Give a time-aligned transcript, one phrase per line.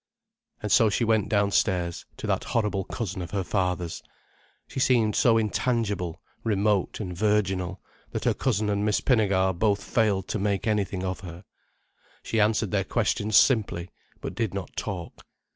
[0.63, 4.01] And so she went downstairs, to that horrible cousin of her father's.
[4.67, 10.27] She seemed so intangible, remote and virginal, that her cousin and Miss Pinnegar both failed
[10.29, 11.45] to make anything of her.
[12.23, 13.91] She answered their questions simply,
[14.21, 15.23] but did not talk.